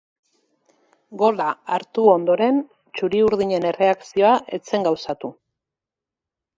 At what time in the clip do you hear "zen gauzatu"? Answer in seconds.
4.67-5.35